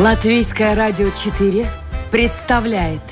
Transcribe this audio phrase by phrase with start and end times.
[0.00, 1.66] Латвийское радио 4
[2.10, 3.02] представляет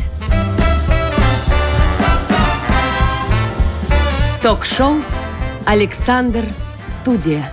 [4.43, 4.95] Ток-шоу
[5.67, 6.45] «Александр
[6.81, 7.53] Студия».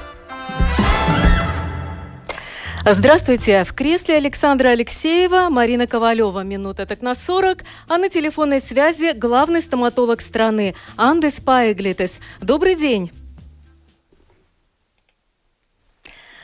[2.85, 3.65] Здравствуйте!
[3.65, 9.59] В кресле Александра Алексеева, Марина Ковалева, минута так на 40, а на телефонной связи главный
[9.59, 12.21] стоматолог страны Андес Паеглитес.
[12.39, 13.11] Добрый день!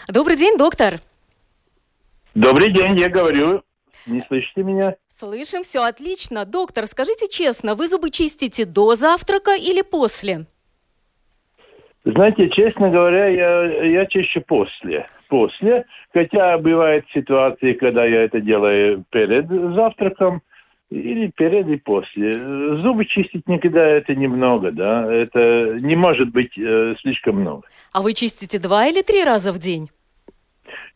[0.10, 1.00] Добрый день, доктор!
[2.36, 3.62] Добрый день, я говорю.
[4.08, 4.96] Не слышите меня?
[5.14, 6.46] Слышим, все отлично.
[6.46, 10.48] Доктор, скажите честно, вы зубы чистите до завтрака или после?
[12.06, 15.06] Знаете, честно говоря, я, я чище после.
[15.28, 15.86] После.
[16.14, 20.42] Хотя бывают ситуации, когда я это делаю перед завтраком
[20.90, 22.32] или перед и после.
[22.32, 25.14] Зубы чистить никогда это немного, да.
[25.14, 27.64] Это не может быть э, слишком много.
[27.92, 29.90] А вы чистите два или три раза в день?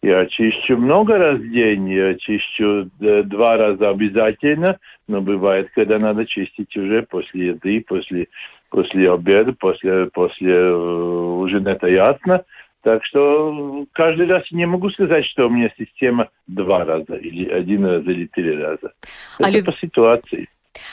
[0.01, 5.97] Я чищу много раз в день, я чищу э, два раза обязательно, но бывает, когда
[5.97, 8.27] надо чистить уже после еды, после,
[8.69, 12.43] после обеда, после, после э, ужина, это ясно.
[12.83, 17.83] Так что каждый раз не могу сказать, что у меня система два раза, или один
[17.83, 18.93] раз, или три раза.
[19.39, 19.65] А это люб...
[19.65, 20.47] по ситуации.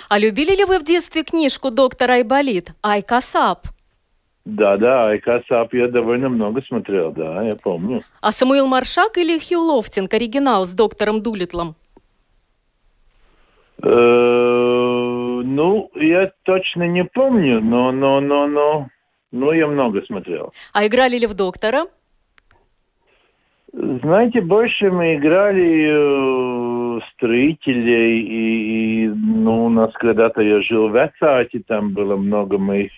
[0.08, 3.67] А любили ли вы в детстве книжку доктора Айболит «Айкасап»?
[4.44, 8.02] Да, да, Aikāsāp я довольно много смотрел, да, я помню.
[8.20, 11.76] А Самуил Маршак или Хью Лофтинг, оригинал с доктором Дулитлом?
[13.82, 18.88] Э, ну, я точно не помню, но, но, но, но,
[19.30, 20.52] но я много смотрел.
[20.72, 21.86] А играли ли в доктора?
[23.72, 30.96] Знаете, больше мы играли э, строителей, и, и ну, у нас когда-то я жил в
[30.96, 32.90] Иецаве, там было много моих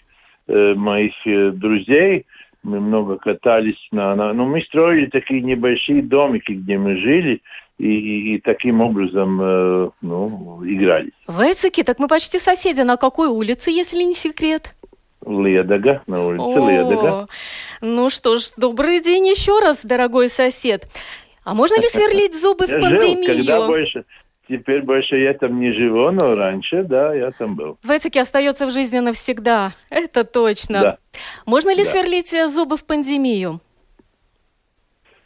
[0.53, 2.27] моих э, друзей.
[2.63, 4.33] Мы много катались на, на...
[4.33, 7.43] Ну, мы строили такие небольшие домики, где мы жили,
[7.79, 11.11] и, и, и таким образом э, ну, играли.
[11.27, 11.85] В Эцике?
[11.85, 12.81] Так мы почти соседи.
[12.81, 14.75] На какой улице, если не секрет?
[15.27, 17.27] Ледога, на улице О, Ледога.
[17.81, 20.87] Ну что ж, добрый день еще раз, дорогой сосед.
[21.45, 23.35] А можно ли сверлить зубы в пандемию?
[23.35, 24.05] Жил, когда больше,
[24.49, 27.79] Теперь больше я там не живу, но раньше, да, я там был.
[27.83, 30.81] В этике остается в жизни навсегда, это точно.
[30.81, 30.99] Да.
[31.47, 31.91] Можно ли да.
[31.91, 33.61] сверлить э, зубы в пандемию?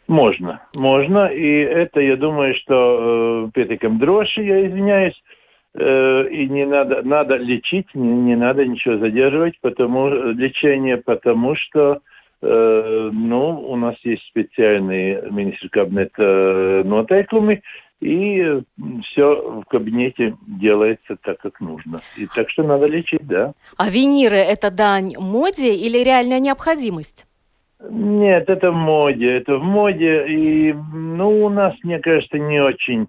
[0.06, 5.21] Можно, можно, и это, я думаю, что э, петиком дрожжи, я извиняюсь,
[5.75, 12.00] э, и не надо, надо лечить, не, не надо ничего задерживать, потому лечение, потому что
[12.41, 16.83] э, ну, у нас есть специальные министр кабинета э,
[18.00, 18.62] и
[19.04, 21.98] все в кабинете делается так, как нужно.
[22.16, 23.53] И так что надо лечить, да.
[23.76, 27.26] А виниры– это дань моде или реальная необходимость?
[27.91, 33.08] Нет, это в моде, это в моде, и, ну, у нас, мне кажется, не очень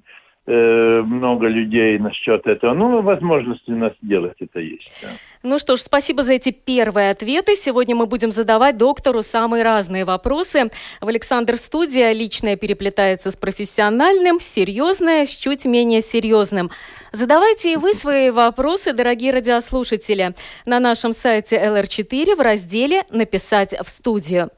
[0.51, 2.73] Э, много людей насчет этого.
[2.73, 4.99] Ну, возможности у нас делать это есть.
[4.99, 5.09] Да.
[5.41, 7.55] Ну что ж, спасибо за эти первые ответы.
[7.55, 10.69] Сегодня мы будем задавать доктору самые разные вопросы.
[10.99, 16.69] В Александр Студия личное переплетается с профессиональным, серьезное с чуть менее серьезным.
[17.13, 20.35] Задавайте и вы свои вопросы, дорогие радиослушатели,
[20.65, 24.51] на нашем сайте LR4 в разделе «Написать в студию».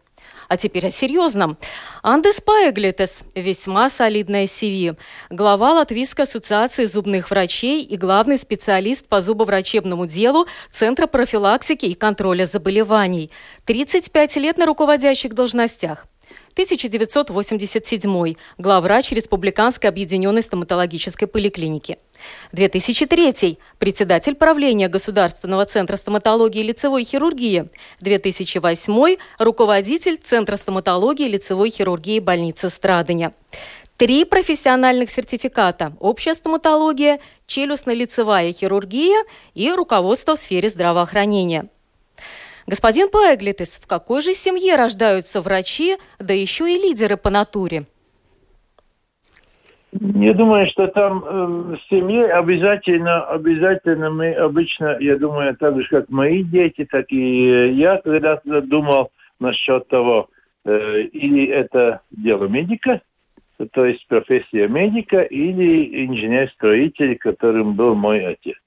[0.51, 1.57] А теперь о серьезном.
[2.03, 4.97] Андес Паеглитес– весьма солидная CV.
[5.29, 12.45] Глава Латвийской ассоциации зубных врачей и главный специалист по зубоврачебному делу Центра профилактики и контроля
[12.47, 13.31] заболеваний.
[13.63, 16.05] 35 лет на руководящих должностях.
[16.53, 18.35] 1987.
[18.57, 21.97] Главврач Республиканской объединенной стоматологической поликлиники.
[22.51, 23.57] 2003.
[23.79, 27.69] Председатель правления Государственного центра стоматологии и лицевой хирургии.
[28.01, 29.17] 2008.
[29.39, 33.33] Руководитель Центра стоматологии и лицевой хирургии больницы Страдыня.
[33.97, 41.65] Три профессиональных сертификата– общая стоматология, челюстно-лицевая хирургия и руководство в сфере здравоохранения–
[42.67, 47.83] Господин Паэглитес, в какой же семье рождаются врачи, да еще и лидеры по натуре?
[49.93, 55.87] Я думаю, что там э, в семье обязательно, обязательно мы обычно, я думаю, так же,
[55.89, 60.29] как мои дети, так и я когда-то думал насчет того,
[60.63, 63.01] э, или это дело медика,
[63.73, 68.60] то есть профессия медика, или инженер-строитель, которым был мой отец.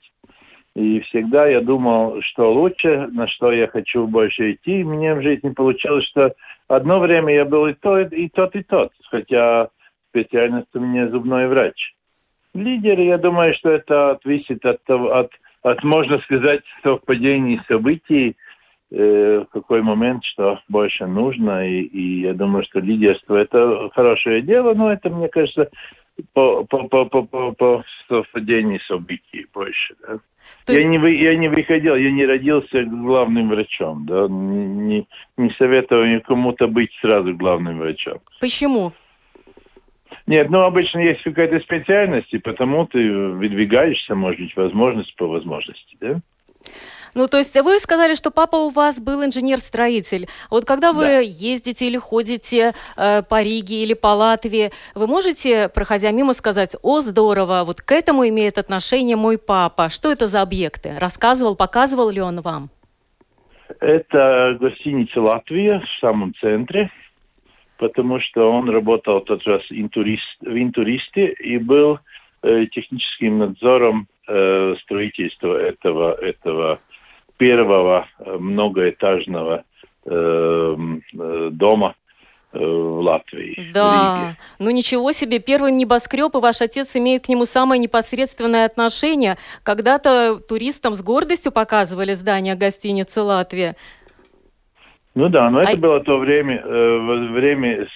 [0.75, 4.81] И всегда я думал, что лучше, на что я хочу больше идти.
[4.81, 6.33] И мне в жизни получилось, что
[6.67, 9.69] одно время я был и то, и тот, и тот, хотя
[10.11, 11.95] специальность у меня зубной врач.
[12.55, 15.31] Лидер, я думаю, что это зависит от от,
[15.63, 18.37] от можно сказать, совпадений событий,
[18.91, 21.69] э, в какой момент что больше нужно.
[21.69, 25.69] И, и я думаю, что лидерство это хорошее дело, но это, мне кажется,
[26.33, 29.95] по, по, по, по, по, по совпадению событий больше.
[30.07, 30.19] Да.
[30.67, 35.07] То я, есть- не, вы- я не выходил, я не родился главным врачом, да, не,
[35.37, 38.19] не советую кому-то быть сразу главным врачом.
[38.41, 38.93] Почему?
[40.27, 45.97] Нет, ну обычно есть какая-то специальность, и потому ты выдвигаешься, может быть, возможность по возможности,
[46.01, 46.21] да?
[47.15, 50.29] Ну, то есть вы сказали, что папа у вас был инженер-строитель.
[50.51, 51.19] Вот когда вы Да.
[51.21, 57.01] ездите или ходите э, по Риге или по Латвии, вы можете, проходя мимо, сказать, о,
[57.01, 59.89] здорово, вот к этому имеет отношение мой папа.
[59.91, 60.95] Что это за объекты?
[60.99, 62.71] Рассказывал, показывал ли он вам?
[63.81, 66.91] Это гостиница «Латвия» в самом центре,
[67.79, 71.99] потому что он работал тот раз интурист, в интуристе и был
[72.43, 76.81] э, техническим надзором э, строительства этого, этого
[77.37, 79.65] первого э, многоэтажного
[80.05, 80.77] э,
[81.19, 81.95] э, дома
[82.53, 83.55] э, в Латвии.
[83.55, 83.73] в Риге.
[83.73, 89.37] Да, ну ничего себе, первый небоскреб, и ваш отец имеет к нему самое непосредственное отношение.
[89.63, 93.77] Когда-то туристам с гордостью показывали здание гостиницы «Латвия».
[95.15, 96.99] Ну да, но это А- было то время, э,
[97.33, 97.89] время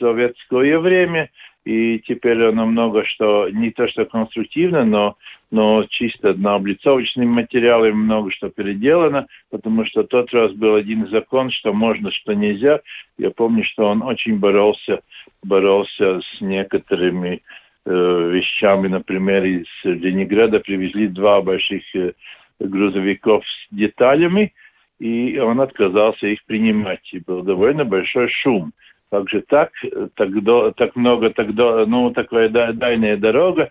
[0.00, 1.30] советское время,
[1.64, 5.16] и теперь оно много что, не то что конструктивно, но,
[5.50, 11.50] но чисто на облицовочным материалом много что переделано, потому что тот раз был один закон,
[11.50, 12.80] что можно, что нельзя.
[13.16, 15.00] Я помню, что он очень боролся,
[15.42, 17.40] боролся с некоторыми
[17.86, 22.12] э, вещами, например, из Ленинграда привезли два больших э,
[22.60, 24.52] грузовиков с деталями,
[24.98, 27.08] и он отказался их принимать.
[27.12, 28.72] И был довольно большой шум.
[29.14, 33.70] Также так, э, так, до- так много, так, до- ну, такая да- дальняя дорога,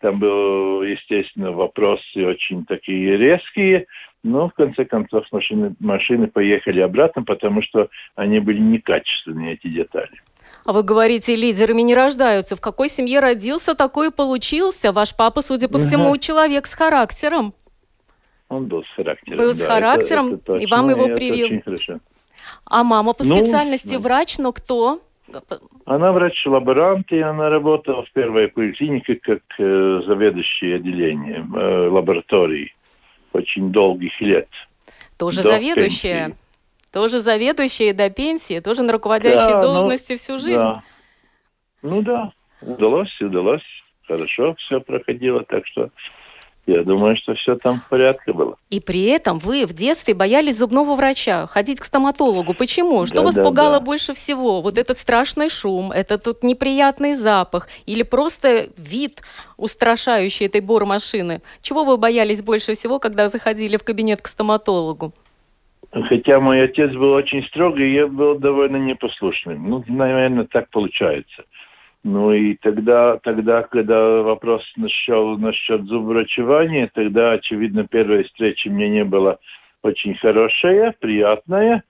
[0.00, 3.86] там был, естественно, вопросы очень такие резкие,
[4.22, 10.20] но в конце концов машины, машины поехали обратно, потому что они были некачественные, эти детали.
[10.64, 12.54] А вы говорите, лидерами не рождаются.
[12.54, 14.92] В какой семье родился, такой и получился.
[14.92, 16.18] Ваш папа, судя по всему, Ага.
[16.20, 17.52] человек с характером.
[18.48, 19.38] Он был с характером.
[19.38, 21.46] Был с да, характером, это- это и вам точно, его привил.
[21.46, 21.98] очень хорошо.
[22.64, 23.98] А мама по Ну, специальности да.
[23.98, 25.00] врач, но кто?
[25.86, 32.74] Она врач-лаборант, и она работала в первой поликлинике как э, заведующий отделением э, лаборатории
[33.32, 34.48] очень долгих лет.
[35.18, 36.26] Тоже До заведующая.
[36.26, 36.36] пенсии.
[36.92, 40.54] Тоже заведующая до пенсии, тоже на руководящей Да, ну, должности всю жизнь.
[40.62, 40.82] Да.
[41.82, 42.32] Ну да,
[42.62, 43.62] удалось, удалось.
[44.06, 45.90] Хорошо все проходило, так что
[46.66, 48.56] я думаю, что все там в порядке было.
[48.70, 52.54] И при этом вы в детстве боялись зубного врача, ходить к стоматологу.
[52.54, 53.04] Почему?
[53.06, 53.80] Что Да, вас да, пугало да.
[53.80, 54.62] больше всего?
[54.62, 59.20] Вот этот страшный шум, этот тут неприятный запах или просто вид
[59.56, 61.42] устрашающий этой бормашины?
[61.60, 65.12] Чего вы боялись больше всего, когда заходили в кабинет к стоматологу?
[66.08, 69.68] Хотя мой отец был очень строгий, я был довольно непослушным.
[69.68, 71.44] Ну, наверное, так получается.
[72.04, 79.04] Ну и тогда, тогда, когда вопрос насчет, насчет зубврачевания, тогда, очевидно, первая встреча мне не
[79.04, 79.38] была
[79.82, 81.82] очень хорошая, приятная.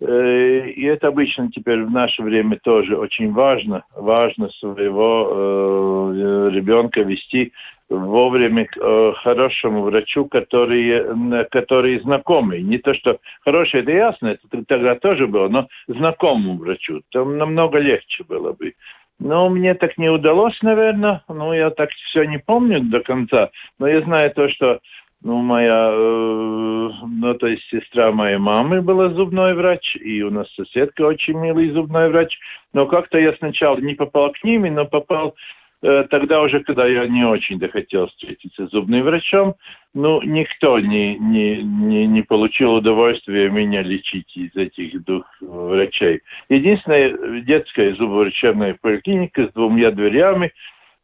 [0.00, 3.82] Э, И это обычно теперь в наше время тоже очень важно.
[3.96, 7.52] Важно своего э, ребенка вести
[7.88, 12.62] вовремя к э, хорошему врачу, который, который знакомый.
[12.62, 17.00] Не то, что хороший, это ясно, это тогда тоже было, но знакомому врачу.
[17.10, 18.74] Там намного легче было бы.
[19.18, 21.22] Но мне так не удалось, наверное.
[21.28, 23.50] Ну, я так все не помню до конца.
[23.78, 24.80] Но я знаю то, что
[25.22, 30.46] ну, моя, э, ну, то есть сестра моей мамы была зубной врач, и у нас
[30.54, 32.38] соседка очень милый зубной врач.
[32.72, 35.34] Но как-то я сначала не попал к ним, но попал
[35.80, 39.54] тогда уже, когда я не очень захотел встретиться с зубным врачом.
[39.94, 46.20] Ну, никто не, не, не, не получил удовольствия меня лечить из этих двух врачей.
[46.48, 50.52] Единственная детская зубоврачебная поликлиника с двумя дверями,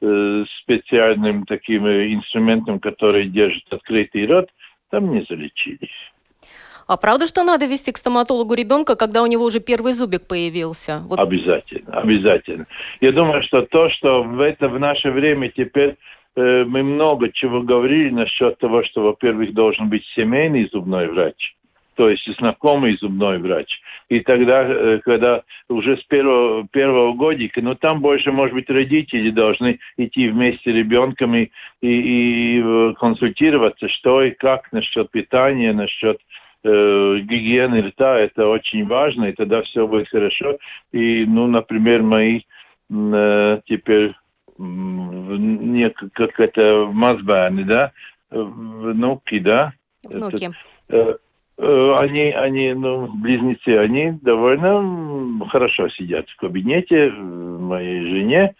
[0.00, 4.50] э, специальным таким э, инструментом, который держит открытый рот,
[4.90, 5.88] там не залечили.
[6.86, 11.02] А правда, что надо вести к стоматологу ребенка, когда у него уже первый зубик появился?
[11.08, 12.66] Вот Обязательно, обязательно.
[13.00, 15.96] Я думаю, что то, что в это в наше время теперь
[16.36, 21.54] э, мы много чего говорили насчет того, что, во-первых, должен быть семейный зубной врач,
[21.94, 23.80] то есть знакомый зубной врач.
[24.08, 29.30] И тогда, э, когда уже с первого, первого годика, ну там больше, может быть, родители
[29.30, 35.72] должны идти вместе с ребенком и, и, и, э, консультироваться, что и как насчет питания,
[35.72, 36.18] насчет
[36.64, 40.59] э, гигиены рта, это очень важно, и тогда все будет хорошо.
[40.92, 42.42] И, ну, например, мои
[42.90, 44.14] э, теперь
[44.59, 47.92] не, как- это мазбаны, да,
[48.31, 49.73] внуки, да,
[50.04, 50.50] внуки.
[50.88, 51.14] Э,
[51.59, 58.54] э, они, они, ну, близнецы, они довольно хорошо сидят в кабинете э, моей жене,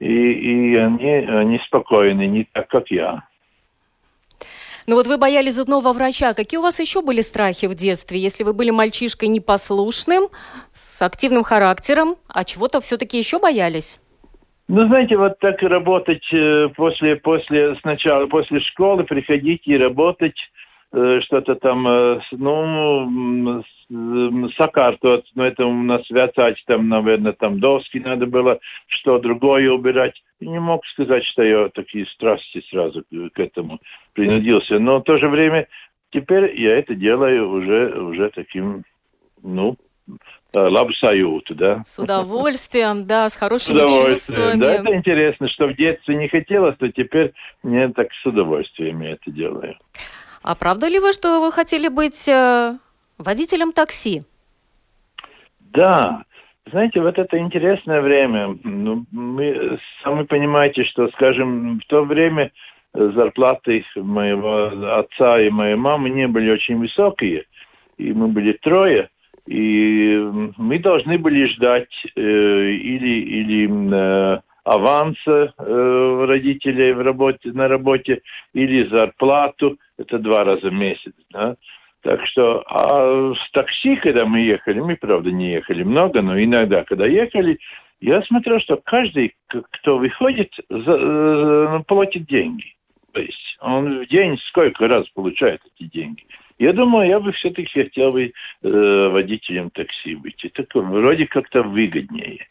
[0.00, 3.22] и, и они, они спокойны, не так, как я.
[4.86, 6.34] Ну вот вы боялись зубного врача.
[6.34, 10.28] Какие у вас еще были страхи в детстве, если вы были мальчишкой непослушным,
[10.72, 14.00] с активным характером, а чего-то все-таки еще боялись?
[14.68, 20.36] Ну, знаете, вот так работать э, после, после сначала, после школы, приходить и работать,
[20.92, 23.64] что-то там, э, ну,
[24.58, 30.22] сокартовать, но это у нас вязать, там, наверное, там доски надо было, что другое убирать.
[30.40, 33.80] И не мог сказать, что я такие страсти сразу к этому
[34.12, 34.78] принудился.
[34.78, 35.66] Но в то же время
[36.10, 38.84] теперь я это делаю уже, уже таким,
[39.42, 39.76] ну,
[40.54, 41.82] лабу саюту, да.
[41.86, 44.60] С удовольствием, да, с хорошими с чувствами.
[44.60, 47.32] Да, это интересно, что в детстве не хотелось, то теперь
[47.62, 49.76] мне так с удовольствием я это делаю.
[50.42, 52.74] А правда ли вы, что вы хотели быть э,
[53.18, 54.22] водителем такси?
[55.60, 56.24] Да.
[56.70, 58.58] Знаете, вот это интересное время.
[58.64, 62.50] Ну, вы сами понимаете, что, скажем, в то время
[62.92, 67.44] зарплаты моего отца и моей мамы не были очень высокие,
[67.96, 69.08] и мы были трое–
[69.46, 70.16] и
[70.56, 78.22] мы должны были ждать э, или, или э, аванса э, родителей в работе, на работе,
[78.54, 81.12] или зарплату, это два раза в месяц.
[81.30, 81.56] Да?
[82.02, 86.84] Так что а с такси, когда мы ехали, мы, правда, не ехали много, но иногда,
[86.84, 87.58] когда ехали,
[88.00, 92.74] я смотрел, что каждый, кто выходит, за, э, платит деньги.
[93.12, 96.24] То есть он в день сколько раз получает эти деньги.
[96.58, 100.44] Я думаю, я бы все-таки хотел бы э, водителем такси быть.
[100.44, 102.46] Это вроде как-то выгоднее.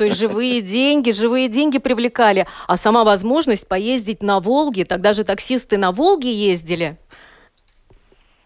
[0.00, 5.24] То есть живые деньги, живые деньги привлекали, а сама возможность поездить на Волге, тогда же
[5.24, 6.96] таксисты на Волге ездили.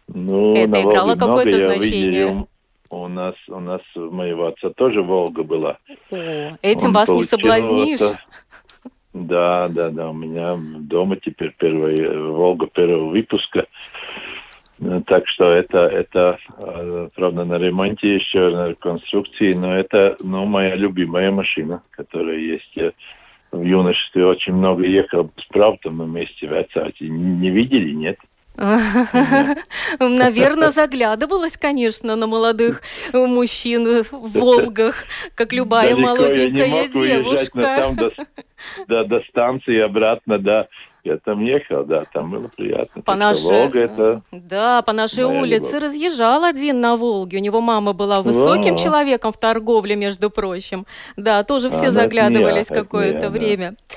[0.08, 2.06] Ну, Это играло какое-то значение.
[2.08, 2.48] Видел,
[2.90, 5.78] у нас, у нас у моего отца тоже Волга была.
[6.10, 8.00] О, этим Он вас не соблазнишь.
[8.00, 8.18] Это...
[9.12, 10.10] Да, да, да.
[10.10, 13.66] У меня дома теперь первая Волга первого выпуска.
[14.78, 20.44] Ну, так что это, это, э, правда, на ремонте еще, на реконструкции, но это, ну,
[20.46, 22.76] моя любимая машина, которая есть.
[23.52, 27.08] В юношестве очень много ехал с правдом вместе в Ацате.
[27.08, 28.18] Не видели, нет?
[30.00, 35.04] Наверное, заглядывалась, конечно, на молодых мужчин в Волгах,
[35.34, 37.94] как любая молоденькая девушка.
[38.88, 40.68] До, до станции обратно, да.
[41.04, 43.02] Я там ехал, да, там было приятно.
[43.02, 45.82] По нашей, Волга это да, по нашей улице любовь.
[45.82, 47.38] разъезжал один на Волге.
[47.38, 48.78] У него мама была высоким О.
[48.78, 50.86] человеком в торговле, между прочим.
[51.18, 53.72] Да, тоже все а, заглядывались какое-то время.
[53.72, 53.96] Да.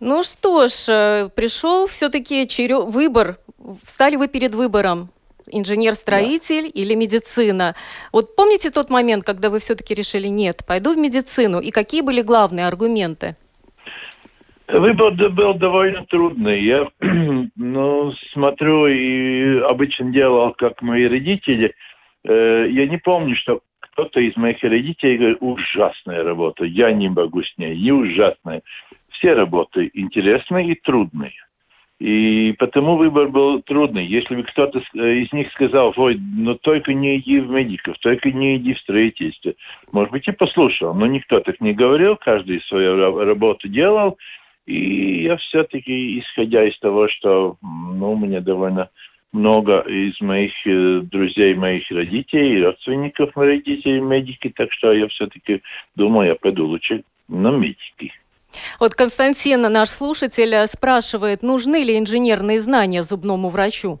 [0.00, 2.86] Ну что ж, э, пришел все-таки черё...
[2.86, 3.38] выбор.
[3.84, 5.10] Встали вы перед выбором
[5.52, 6.80] инженер-строитель да.
[6.80, 7.74] или медицина.
[8.12, 12.22] Вот помните тот момент, когда вы все-таки решили, нет, пойду в медицину, и какие были
[12.22, 13.36] главные аргументы?
[14.72, 16.62] Выбор был довольно трудный.
[16.62, 16.88] Я
[17.56, 21.74] ну, смотрю и обычно делал, как мои родители.
[22.24, 27.42] Э, я не помню, что кто-то из моих родителей говорит, ужасная работа, я не могу
[27.42, 28.62] с ней, не ужасная.
[29.10, 31.32] Все работы интересные и трудные.
[31.98, 34.06] И потому выбор был трудный.
[34.06, 38.30] Если бы кто-то э, из них сказал, ой, ну только не иди в медиков, только
[38.30, 39.52] не иди в строительство,
[39.92, 40.94] может быть, и послушал.
[40.94, 44.16] Но никто так не говорил, каждый свою работу делал.
[44.66, 48.90] И я все-таки, исходя из того, что ну, у меня довольно
[49.32, 55.62] много из моих э, друзей, моих родителей, родственников моих родителей медики, так что я все-таки
[55.94, 58.12] думаю, я пойду лучше на медики.
[58.80, 64.00] Вот Константин, наш слушатель, спрашивает, нужны ли инженерные знания зубному врачу?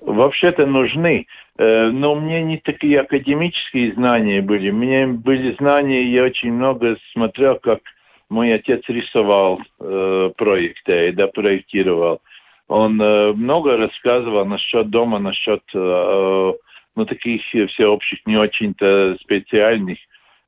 [0.00, 1.26] Вообще-то нужны,
[1.58, 4.70] э, но мне не такие академические знания были.
[4.70, 7.80] У меня были знания, я очень много смотрел, как
[8.28, 12.20] мой отец рисовал э, проекты, да, проектировал.
[12.68, 16.52] Он э, много рассказывал насчет дома, насчет э,
[16.96, 19.98] ну, таких всеобщих, не очень-то специальных.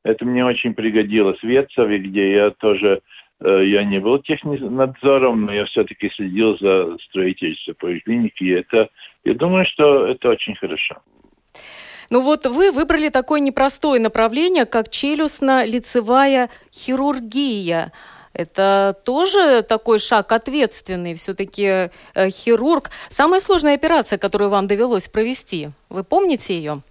[0.02, 3.00] Это мне очень пригодилось в Ветцове, где я тоже,
[3.40, 8.42] э, я не был технадзором, но я все-таки следил за строительством поликлиники.
[8.42, 8.88] И это,
[9.24, 10.96] я думаю, что это очень хорошо.
[12.10, 17.92] Ну вот вы выбрали такое непростое направление, как челюстно-лицевая хирургия.
[18.32, 22.90] Это тоже такой шаг ответственный, все-таки э, хирург.
[23.08, 26.82] Самая сложная операция, которую вам довелось провести, вы помните ее?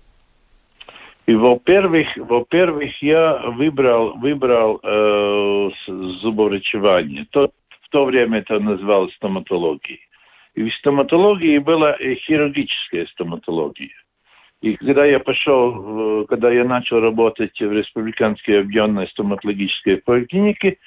[1.26, 5.70] И во-первых, во-первых, я выбрал выбрал э,
[6.22, 7.26] зубоврачевание.
[7.32, 7.50] То,
[7.82, 10.00] в то время это называлось стоматологией.
[10.56, 13.92] И в стоматологии была хирургическая стоматология.
[14.62, 20.78] И когда я пошел, когда я начал работать в Республиканской объединенной стоматологической поликлинике,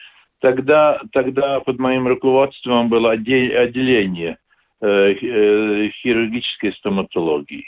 [0.41, 4.39] тогда, тогда под моим руководством было отделение
[4.81, 7.65] э, э, хирургической стоматологии.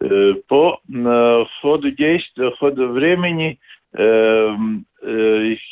[0.00, 0.80] Э, по
[1.60, 3.58] ходу действия, ходу времени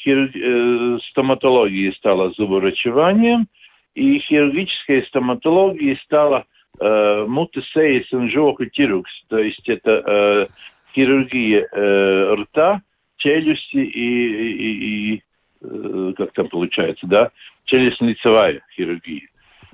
[0.03, 0.31] хирург,
[1.11, 3.49] стоматология стала зубоврачеванием,
[3.95, 6.47] и хирургическая стоматология стала
[6.81, 10.47] э, мутесеис инжоку тирукс, то есть это э,
[10.95, 12.83] хирургия э, рта,
[13.17, 15.23] челюсти и, и, и
[15.63, 17.31] э, как там получается, да,
[17.67, 19.29] челюстно-лицевая хирургия.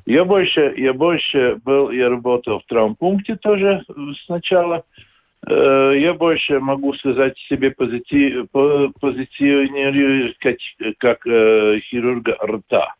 [0.06, 3.82] Я больше, я больше был, я работал в травмпункте тоже
[4.26, 4.84] сначала.
[5.46, 10.56] Э, я больше могу сказать себе позитив, позиционирую как,
[10.98, 12.94] как хирурга рта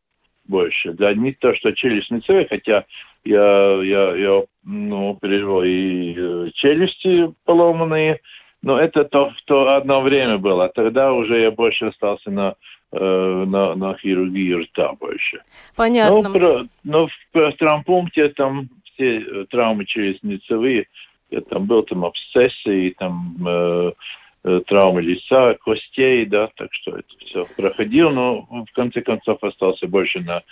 [0.50, 0.92] больше.
[0.92, 2.85] Да, не то, что челюстно-лицевая, хотя
[3.25, 8.21] я, я, я ну, переживал и э, челюсти поломанные,
[8.62, 10.69] но это то, то одно время было.
[10.69, 12.54] Тогда уже я больше остался на,
[12.92, 15.42] э, на, на хирургии рта больше.
[15.76, 16.28] Понятно.
[16.28, 20.85] Ну, про, но в травмпункте там все э, травмы челюстно-лицевые,
[21.30, 23.92] я там был, там абсцессы, там э,
[24.42, 30.20] травмы лица, костей, да, так что это все проходил, но в конце концов остался больше
[30.20, 30.42] на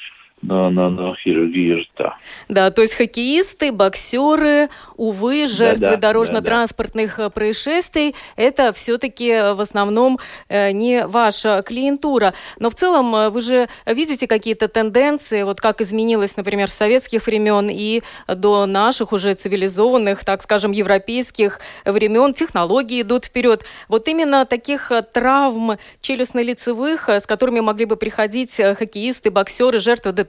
[0.42, 2.16] на, на, на хирургии рта.
[2.48, 7.30] Да, то есть хоккеисты, боксеры, увы, жертвы да, да, дорожно-транспортных да, да.
[7.30, 10.18] происшествий, это все-таки в основном
[10.48, 12.34] э, не ваша клиентура.
[12.58, 17.26] Но в целом э, вы же видите какие-то тенденции, вот как изменилось, например, с советских
[17.26, 23.64] времен и до наших уже цивилизованных, так скажем, европейских времен, технологии идут вперед.
[23.88, 30.27] Вот именно таких э, травм челюстно-лицевых, с которыми могли бы приходить хоккеисты, боксеры, жертвы ДТП,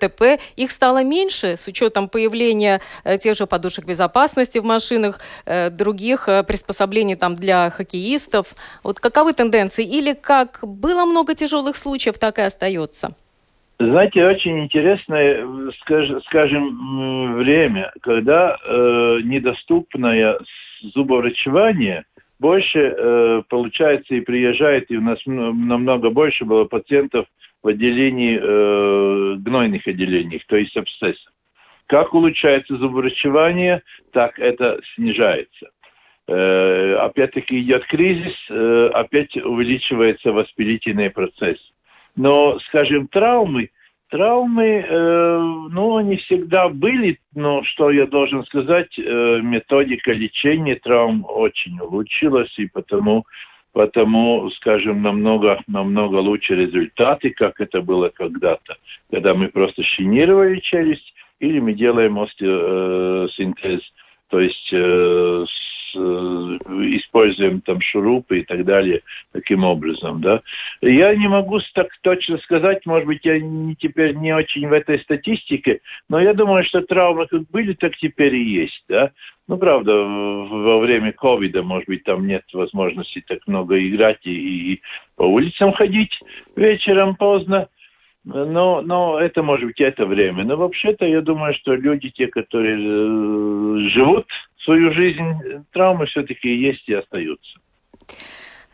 [0.55, 6.27] их стало меньше с учетом появления э, тех же подушек безопасности в машинах, э, других
[6.27, 8.55] э, приспособлений там для хоккеистов.
[8.83, 9.85] Вот каковы тенденции?
[9.85, 13.15] Или как было много тяжелых случаев, так и остается?
[13.79, 15.45] Знаете, очень интересное,
[16.27, 20.37] скажем, время, когда э, недоступное
[20.93, 22.03] зубоврачевание
[22.39, 27.25] больше э, получается и приезжает, и у нас намного больше было пациентов
[27.61, 31.31] в отделении, э, гнойных отделениях, то есть абсцессов.
[31.87, 35.69] Как улучшается зубоврачевание, так это снижается.
[36.27, 41.57] Э, опять-таки идет кризис, э, опять увеличивается воспалительный процесс.
[42.15, 43.69] Но, скажем, травмы,
[44.09, 45.39] травмы, э,
[45.71, 52.53] ну, они всегда были, но что я должен сказать, э, методика лечения травм очень улучшилась,
[52.57, 53.25] и потому
[53.79, 58.75] потому, скажем, намного, намного лучше результаты, как это было когда-то,
[59.09, 63.79] когда мы просто шинировали челюсть, или мы делаем остеосинтез,
[64.27, 66.57] то есть э, с, э,
[66.97, 70.41] используем там шурупы и так далее таким образом, да.
[70.81, 74.99] Я не могу так точно сказать, может быть, я не, теперь не очень в этой
[74.99, 79.11] статистике, но я думаю, что травмы как были, так теперь и есть, да.
[79.49, 84.81] Ну, правда, во время ковида, может быть, там нет возможности так много играть и, и
[85.15, 86.11] по улицам ходить
[86.55, 87.67] вечером поздно.
[88.23, 90.43] Но, но это может быть это время.
[90.43, 94.27] Но вообще-то я думаю, что люди, те, которые э, живут
[94.63, 97.59] свою жизнь, травмы все-таки есть и остаются.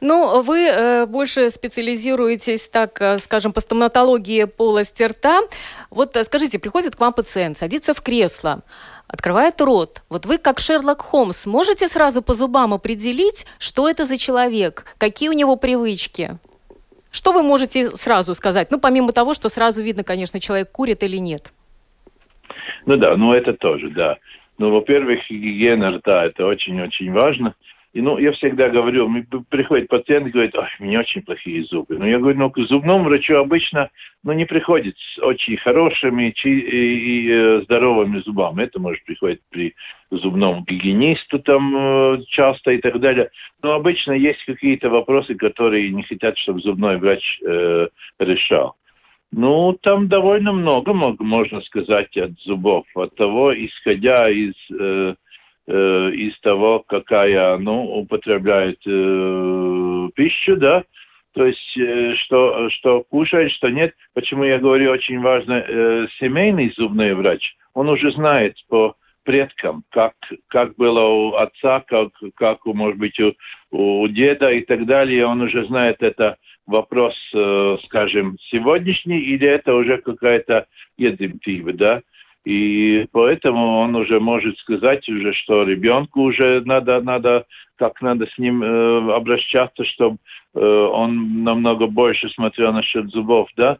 [0.01, 5.41] Ну, вы э, больше специализируетесь, так э, скажем, по стоматологии полости рта.
[5.89, 8.63] Вот э, скажите, приходит к вам пациент, садится в кресло,
[9.07, 10.03] открывает рот.
[10.09, 15.29] Вот вы, как Шерлок Холмс, можете сразу по зубам определить, что это за человек, какие
[15.29, 16.37] у него привычки?
[17.09, 18.71] Что вы можете сразу сказать?
[18.71, 21.53] Ну, помимо того, что сразу видно, конечно, человек курит или нет.
[22.85, 24.17] Ну да, ну это тоже, да.
[24.57, 27.55] Ну, во-первых, гигиена рта, это очень-очень важно.
[27.95, 29.09] И, ну, я всегда говорю,
[29.47, 31.97] приходит пациент и говорит, ой, у меня очень плохие зубы.
[31.97, 33.89] Ну, я говорю, ну, к зубному врачу обычно,
[34.21, 38.63] ну, не приходит с очень хорошими и, и, и э, здоровыми зубами.
[38.63, 39.75] Это может приходить при
[40.11, 43.29] зубном гигиенисту там э, часто и так далее.
[43.63, 47.87] Но обычно есть какие-то вопросы, которые не хотят, чтобы зубной врач э,
[48.19, 48.75] решал.
[49.31, 52.85] Ну, там довольно много, можно сказать, от зубов.
[52.93, 55.15] От того, исходя из э,
[55.67, 60.83] э, из того, какая, ну, употребляет э, пищу, да,
[61.33, 63.93] то есть э, что, что кушает, что нет.
[64.13, 70.13] Почему я говорю, очень важно, э, семейный зубный врач, он уже знает по предкам, как,
[70.47, 73.33] как было у отца, как, как может быть, у,
[73.71, 75.25] у деда и так далее.
[75.25, 82.01] Он уже знает это вопрос, э, скажем, сегодняшний, или это уже какая-то едемтива, да.
[82.45, 88.37] И поэтому он уже может сказать уже, что ребенку уже надо, надо как надо с
[88.37, 90.17] ним э, обращаться, чтобы
[90.53, 93.79] э, он намного больше смотрел насчет зубов, да.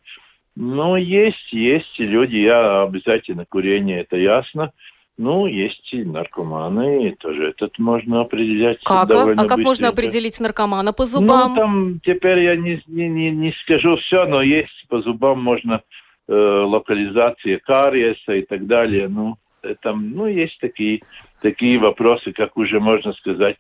[0.56, 4.72] Ну, есть, есть люди, я обязательно курение, это ясно.
[5.18, 8.80] Ну, есть и наркоманы, и тоже этот можно определять.
[8.84, 9.10] Как?
[9.12, 11.50] А как можно определить наркомана по зубам?
[11.50, 15.82] Ну, там теперь я не, не, не скажу все, но есть по зубам можно
[16.28, 19.08] э, локализация кариеса и так далее.
[19.08, 19.38] Ну,
[19.82, 21.02] там, ну, есть такие,
[21.42, 23.58] такие вопросы, как уже можно сказать,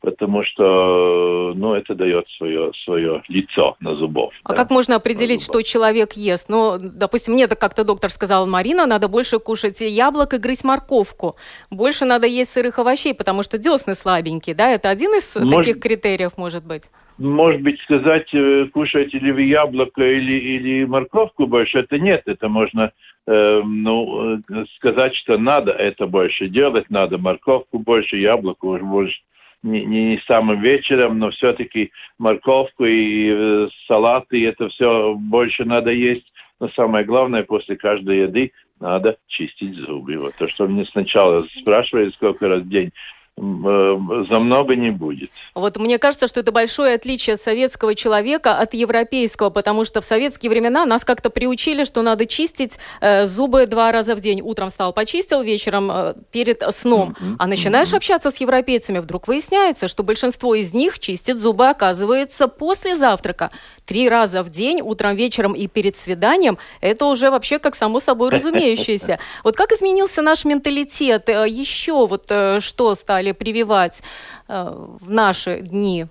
[0.00, 4.32] потому что ну, это дает свое, свое лицо на зубов.
[4.44, 6.48] А да, как можно определить, что человек ест?
[6.48, 11.36] Ну, допустим, мне так как-то доктор сказал, Марина, надо больше кушать яблок и грызть морковку.
[11.70, 14.70] Больше надо есть сырых овощей, потому что десны слабенькие, да?
[14.70, 16.84] Это один из может, таких критериев, может быть?
[17.16, 22.48] Может быть, сказать, э, кушаете ли вы яблоко или, или морковку больше, это нет, это
[22.48, 22.90] можно
[23.26, 29.20] э, ну, э, сказать, что надо это больше делать, надо морковку больше, яблоко больше,
[29.62, 36.26] не, не самым вечером, но все-таки морковку и э, салаты, это все больше надо есть.
[36.58, 40.16] Но самое главное, после каждой еды надо чистить зубы.
[40.16, 42.90] Вот то, что мне сначала спрашивали, сколько раз в день
[43.36, 45.30] за много не будет.
[45.56, 50.50] Вот мне кажется, что это большое отличие советского человека от европейского, потому что в советские
[50.50, 54.40] времена нас как-то приучили, что надо чистить э, зубы два раза в день.
[54.40, 57.16] Утром встал, почистил, вечером э, перед сном.
[57.18, 57.36] Mm-hmm.
[57.40, 57.96] А начинаешь mm-hmm.
[57.96, 63.50] общаться с европейцами, вдруг выясняется, что большинство из них чистит зубы, оказывается, после завтрака.
[63.84, 66.56] Три раза в день, утром, вечером и перед свиданием.
[66.80, 69.18] Это уже вообще как само собой разумеющееся.
[69.42, 71.28] Вот как изменился наш менталитет?
[71.28, 74.02] Э, Еще вот э, что стали стали прививать
[74.48, 74.64] э,
[75.00, 76.06] в наши дни.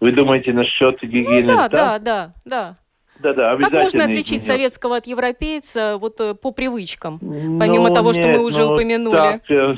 [0.00, 1.52] Вы думаете насчет гигиены?
[1.52, 2.76] Ну, да, да, да, да.
[3.20, 4.58] Да, да, как можно отличить изменил.
[4.58, 9.16] советского от европейца вот э, по привычкам, помимо ну, того, что мы уже ну, упомянули?
[9.16, 9.76] Так, э,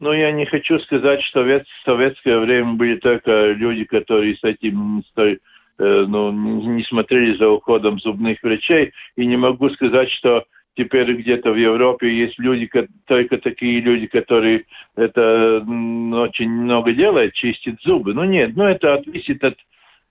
[0.00, 5.04] ну, я не хочу сказать, что в советское время были только люди, которые с этим
[5.78, 10.44] ну, не смотрели за уходом зубных врачей, и не могу сказать, что
[10.76, 12.70] теперь где-то в Европе есть люди,
[13.06, 14.64] только такие люди, которые
[14.96, 18.14] это очень много делают, чистят зубы.
[18.14, 19.56] Ну нет, ну это зависит от,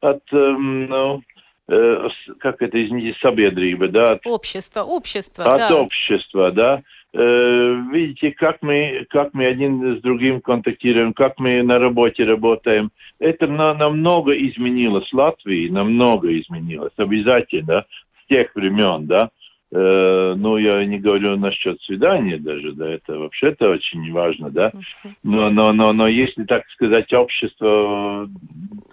[0.01, 1.21] от эм, ну,
[1.67, 2.07] э,
[2.39, 4.13] как это, извините, собедрибы, да?
[4.13, 5.75] От, общества, общества, От да.
[5.75, 6.79] общества, да.
[7.11, 12.91] Э, видите, как мы, как мы один с другим контактируем, как мы на работе работаем.
[13.19, 17.85] Это на, намного изменилось Латвии, намного изменилось, обязательно,
[18.23, 19.31] с тех времен, да.
[19.71, 24.71] Ну, я не говорю насчет свидания даже, да, это вообще-то очень важно, да.
[25.21, 28.27] Но, но, но, но если так сказать, общество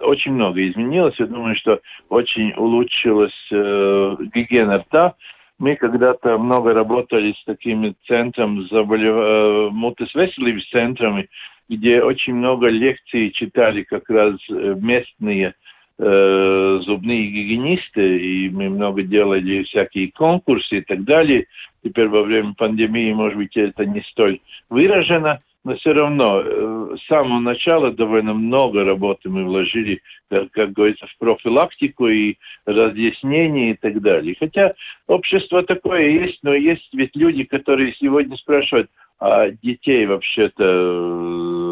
[0.01, 5.15] очень много изменилось, я думаю, что очень улучшилась э, гигиена рта.
[5.59, 9.17] Мы когда-то много работали с такими центром, заболев...
[9.17, 11.29] э, мутисвеселивс центрами,
[11.69, 15.53] где очень много лекций читали как раз э, местные э,
[15.99, 21.47] зубные гигиенисты, и мы много делали всякие конкурсы и так далее.
[21.83, 27.07] Теперь во время пандемии, может быть, это не столь выражено, но все равно э, с
[27.09, 33.75] самого начала довольно много работы мы вложили, как, как говорится, в профилактику и разъяснение и
[33.75, 34.37] так далее.
[34.39, 34.75] Хотя
[35.09, 41.66] общество такое есть, но есть ведь люди, которые сегодня спрашивают, а детей вообще-то э,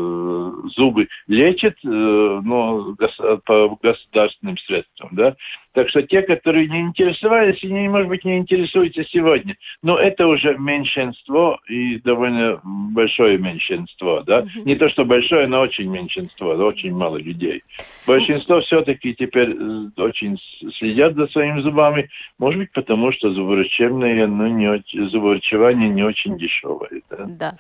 [0.77, 2.97] зубы лечат, э, но
[3.45, 5.37] по государственным средствам, да.
[5.75, 9.57] Так что те, которые не интересовались, они, может быть, не интересуются сегодня.
[9.83, 14.43] Но это уже меньшинство и довольно большое меньшинство, да.
[14.43, 14.65] Mm-hmm.
[14.65, 17.63] Не то, что большое, но очень меньшинство, очень мало людей.
[18.07, 20.39] Большинство все-таки теперь э, очень
[20.79, 22.09] следят за своими зубами,
[22.39, 27.25] может быть, потому что зубоврачебное, ну, не зубоврачевание не очень дешевое, да.
[27.27, 27.55] Да.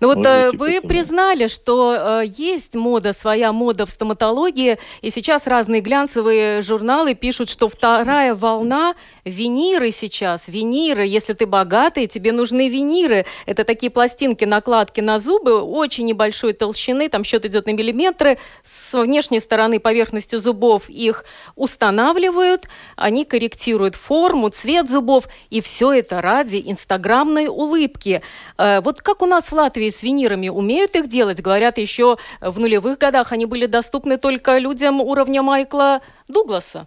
[0.00, 0.88] Ну вот может вы потому.
[0.88, 7.48] признали, что э, есть мода, своя мода в стоматологии, и сейчас разные глянцевые журналы пишут,
[7.48, 8.94] что вторая волна
[9.24, 13.26] виниры сейчас, виниры, если ты богатый, тебе нужны виниры.
[13.46, 18.92] Это такие пластинки, накладки на зубы, очень небольшой толщины, там счет идет на миллиметры, с
[18.92, 21.24] внешней стороны поверхностью зубов их
[21.56, 28.22] устанавливают, они корректируют форму, цвет зубов, и все это ради инстаграмной улыбки.
[28.58, 31.40] Э, вот как у нас в Латвии с винирами умеют их делать?
[31.40, 36.86] Говорят, еще в нулевых годах они были доступны только людям уровня Майкла Дугласа.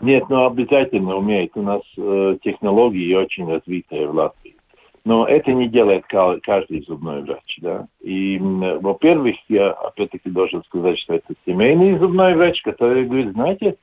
[0.00, 1.52] Нет, ну обязательно умеет.
[1.56, 4.56] У нас э, технологии очень развитые в Латвии.
[5.04, 7.86] Но это не делает каждый зубной врач, да.
[8.00, 13.76] И, во-первых, я опять-таки должен сказать, что это семейный зубной врач, который говорит, знаете,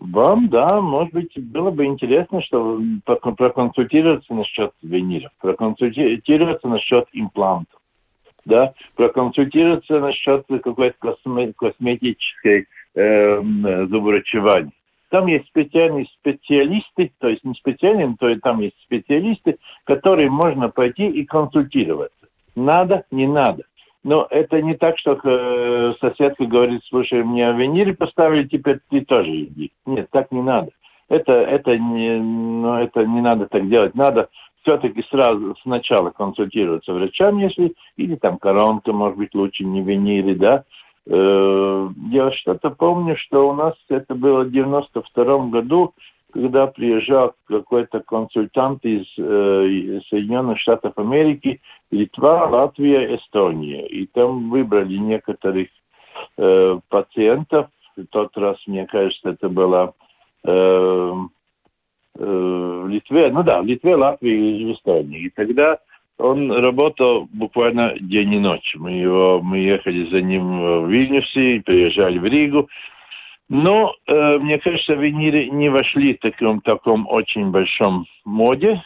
[0.00, 7.78] Вам, да, может быть, было бы интересно, что проконсультироваться насчет виниров, проконсультироваться насчет имплантов,
[8.46, 11.16] да, проконсультироваться насчет какой-то
[11.56, 13.42] косметической э,
[13.88, 14.72] зубоврачевания.
[15.10, 20.70] Там есть специальные специалисты, то есть не специальные, то есть там есть специалисты, которые можно
[20.70, 22.26] пойти и консультироваться.
[22.56, 23.64] Надо, не надо.
[24.04, 29.30] Но это не так, что э, соседка говорит, слушай, мне виниры поставили, теперь ты тоже
[29.42, 29.70] иди.
[29.86, 30.70] Нет, так не надо.
[31.08, 33.94] Это, это, не, ну, это не надо так делать.
[33.94, 34.28] Надо
[34.62, 40.64] все-таки сразу сначала консультироваться врачам, если, или там коронка, может быть, лучше не виниры, да.
[41.06, 45.94] Э, я что-то помню, что у нас это было в 92 году,
[46.32, 51.60] когда приезжал какой-то консультант из э, Соединенных Штатов Америки,
[51.90, 53.86] Литва, Латвия, Эстония.
[53.86, 55.68] И там выбрали некоторых
[56.38, 57.66] э, пациентов.
[57.96, 59.94] В тот раз, мне кажется, это было
[60.44, 61.12] э,
[62.14, 65.26] в Литве, ну да, в Литве, Латвии и Эстонии.
[65.26, 65.78] И тогда
[66.22, 68.74] он работал буквально день и ночь.
[68.76, 72.68] Мы, его, мы ехали за ним в Вильнюсе, приезжали в Ригу.
[73.48, 78.82] Но, э, мне кажется, виниры не вошли в таком, таком очень большом моде.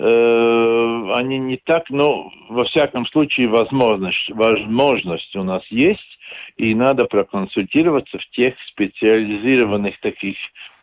[0.00, 6.18] Э, они не так, но во всяком случае возможность, возможность у нас есть,
[6.56, 10.36] и надо проконсультироваться в тех специализированных таких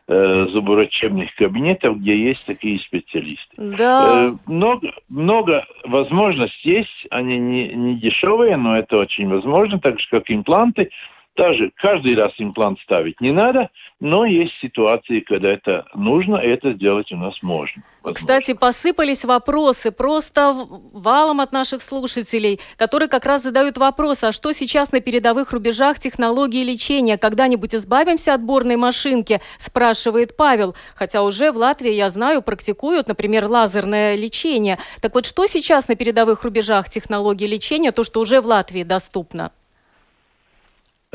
[0.07, 3.55] э, зубоврачебных кабинетов, где есть такие специалисты.
[3.57, 4.29] Да.
[4.29, 10.07] Э, много, много возможностей есть, они не, не дешевые, но это очень возможно, так же
[10.09, 10.89] как импланты.
[11.37, 13.69] Даже каждый раз имплант ставить не надо,
[13.99, 17.83] но есть ситуации, когда это нужно, и это сделать у нас можно.
[18.03, 18.13] Возможно.
[18.13, 20.53] Кстати, посыпались вопросы просто
[20.93, 25.99] валом от наших слушателей, которые как раз задают вопрос, а что сейчас на передовых рубежах
[25.99, 27.17] технологии лечения?
[27.17, 29.41] Когда-нибудь избавимся от борной машинки?
[29.57, 30.75] Спрашивает Павел.
[30.95, 34.77] Хотя уже в Латвии, я знаю, практикуют, например, лазерное лечение.
[35.01, 39.51] Так вот, что сейчас на передовых рубежах технологии лечения, то, что уже в Латвии доступно?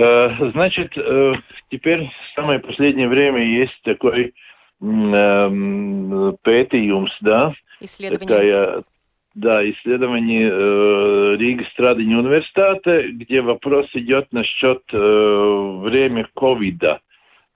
[0.01, 1.33] Э, значит, э,
[1.71, 4.33] теперь в самое последнее время есть такой
[4.81, 6.41] пētījums,
[7.21, 7.53] да?
[7.81, 8.27] Исследование.
[8.27, 8.83] Такая,
[9.35, 17.01] да, исследование э, Риги Страдани университета, где вопрос идет насчет э, время ковида.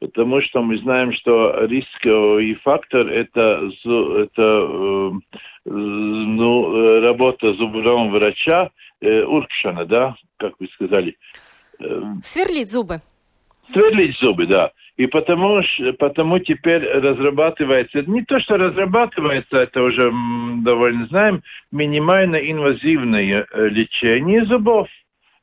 [0.01, 5.11] Потому что мы знаем, что рисковый фактор это, это э,
[5.65, 11.17] ну, работа зубного врача, э, уркшана, да, как вы сказали.
[12.23, 13.01] Сверлить зубы.
[13.73, 14.73] Сверлить зубы, да.
[14.97, 15.61] И потому,
[15.99, 20.13] потому теперь разрабатывается, не то, что разрабатывается, это уже
[20.63, 24.89] довольно знаем, минимально инвазивное э, лечение зубов.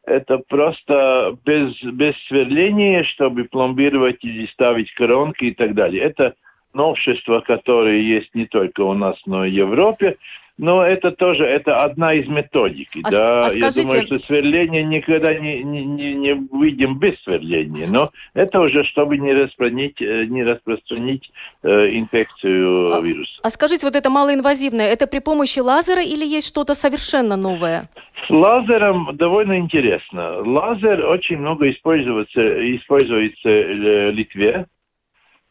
[0.05, 6.03] Это просто без, без сверления, чтобы пломбировать или ставить коронки и так далее.
[6.03, 6.33] Это
[6.73, 10.17] новшества, которые есть не только у нас, но и в Европе.
[10.57, 13.01] Но это тоже это одна из методики.
[13.03, 13.81] А, да, а скажите...
[13.81, 17.87] я думаю, что сверление никогда не, не, не, выйдем без сверления.
[17.87, 21.31] Но это уже чтобы не распространить, э, не распространить
[21.63, 23.39] э, инфекцию а, вируса.
[23.41, 27.89] А скажите, вот это малоинвазивное, это при помощи лазера или есть что-то совершенно новое?
[28.27, 30.43] С лазером довольно интересно.
[30.43, 32.41] Лазер очень много используется,
[32.75, 34.67] используется в Литве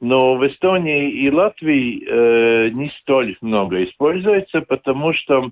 [0.01, 5.51] но в Эстонии и Латвии э, не столь много используется, потому что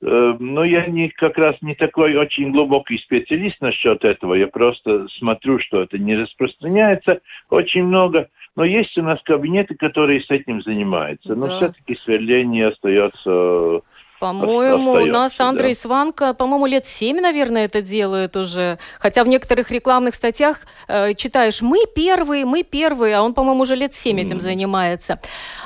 [0.00, 4.34] э, ну, я не, как раз не такой очень глубокий специалист насчет этого.
[4.34, 8.28] Я просто смотрю, что это не распространяется очень много.
[8.56, 11.34] Но есть у нас кабинеты, которые с этим занимаются.
[11.34, 13.80] Но все-таки сверление остается
[14.22, 15.80] по-моему, у нас Андрей да.
[15.80, 18.78] Сванка, по-моему, лет семь, наверное, это делает уже.
[19.00, 23.74] Хотя в некоторых рекламных статьях э, читаешь «мы первые, мы первые», а он, по-моему, уже
[23.74, 25.18] лет семь этим занимается.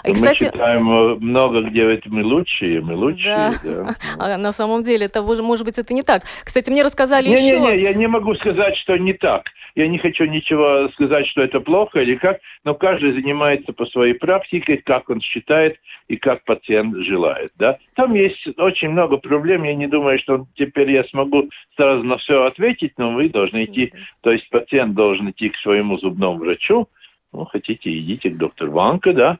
[0.04, 0.44] И, мы кстати...
[0.44, 3.36] читаем э, много где мы лучшие, мы лучшие.
[3.36, 3.54] Да.
[3.62, 3.94] Да.
[4.18, 6.22] А на самом деле, это, может быть, это не так.
[6.42, 7.60] Кстати, мне рассказали не, еще...
[7.60, 9.42] Не-не-не, я не могу сказать, что не так.
[9.76, 14.14] Я не хочу ничего сказать, что это плохо или как, но каждый занимается по своей
[14.14, 17.52] практике, как он считает и как пациент желает.
[17.56, 17.78] Да?
[17.94, 19.64] Там есть очень много проблем.
[19.64, 23.92] Я не думаю, что теперь я смогу сразу на все ответить, но вы должны идти,
[24.22, 26.88] то есть пациент должен идти к своему зубному врачу.
[27.34, 29.38] Ну, хотите, идите к доктору Ванка, да,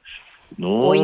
[0.58, 1.00] ну, Ой.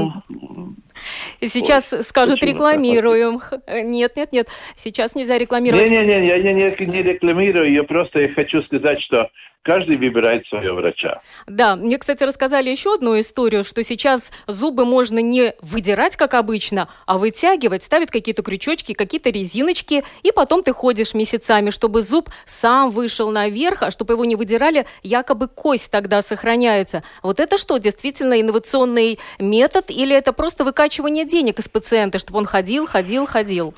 [1.40, 3.40] Сейчас Ой, скажут, рекламируем.
[3.66, 5.90] Нет, нет, нет, сейчас нельзя рекламировать.
[5.90, 6.54] Не-не-не, я не,
[6.86, 9.30] не, рекламирую, я просто хочу сказать, что
[9.62, 11.20] каждый выбирает своего врача.
[11.46, 16.88] Да, мне, кстати, рассказали еще одну историю, что сейчас зубы можно не выдирать, как обычно,
[17.06, 22.90] а вытягивать, ставить какие-то крючочки, какие-то резиночки, и потом ты ходишь месяцами, чтобы зуб сам
[22.90, 27.02] вышел наверх, а чтобы его не выдирали, якобы кость тогда сохраняется.
[27.22, 32.44] Вот это что, действительно инновационный метод, или это просто выкачивание денег из пациента, чтобы он
[32.44, 33.74] ходил, ходил, ходил?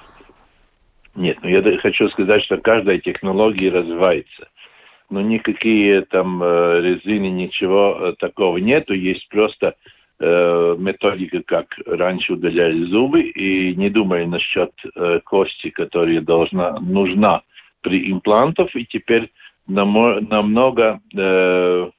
[1.14, 4.49] Нет, ну я хочу сказать, что каждая технология развивается
[5.11, 8.95] но никакие там э, резины, ничего э, такого нету.
[8.95, 9.75] Есть просто
[10.19, 17.43] э, методика, как раньше удаляли зубы, и не думая насчет э, кости, которая должна, нужна
[17.83, 19.31] при имплантах, и теперь
[19.69, 21.90] намного, э,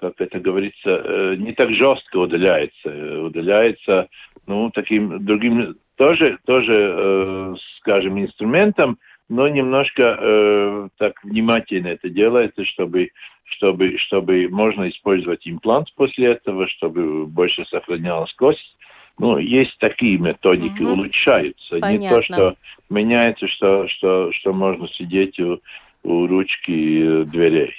[0.00, 3.22] как это говорится, э, не так жестко удаляется.
[3.22, 4.08] Удаляется,
[4.46, 12.64] ну, таким другим, тоже, тоже э, скажем, инструментом, но немножко э, так внимательно это делается,
[12.64, 13.10] чтобы,
[13.44, 18.76] чтобы, чтобы можно использовать имплант после этого, чтобы больше сохранялась кость.
[19.18, 20.92] Ну, есть такие методики, угу.
[20.92, 21.78] улучшаются.
[21.78, 21.98] Понятно.
[21.98, 22.54] Не то, что
[22.88, 25.60] меняется, что, что, что можно сидеть у,
[26.02, 27.74] у ручки дверей.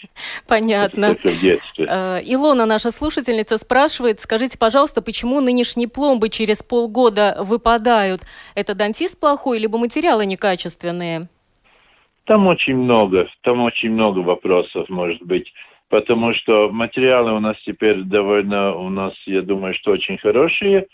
[0.47, 1.05] Понятно.
[1.05, 1.87] Это в детстве.
[1.89, 8.21] Э, Илона, наша слушательница, спрашивает, скажите, пожалуйста, почему нынешние пломбы через полгода выпадают?
[8.55, 11.29] Это дантист плохой, либо материалы некачественные?
[12.25, 15.51] Там очень много, там очень много вопросов может быть,
[15.89, 20.87] потому что материалы у нас теперь довольно, у нас, я думаю, что очень хорошие.